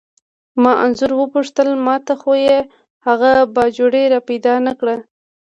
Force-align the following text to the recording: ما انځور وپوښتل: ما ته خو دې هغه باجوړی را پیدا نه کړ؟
ما 0.61 0.71
انځور 0.83 1.11
وپوښتل: 1.17 1.67
ما 1.85 1.95
ته 2.05 2.13
خو 2.21 2.33
دې 2.43 2.57
هغه 3.07 3.31
باجوړی 3.55 4.03
را 4.13 4.19
پیدا 4.29 4.53
نه 4.67 4.73
کړ؟ 4.79 4.89